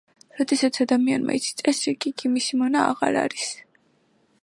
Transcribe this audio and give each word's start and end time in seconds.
როდესაც 0.37 0.79
ადამიანმა 0.85 1.35
იცის 1.41 1.59
წესრიგი, 1.61 2.13
იგი 2.17 2.33
მისი 2.39 2.61
მონა 2.65 2.85
აღარ 2.95 3.21
არის. 3.27 3.49